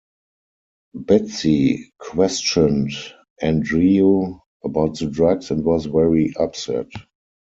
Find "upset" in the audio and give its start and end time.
6.39-6.87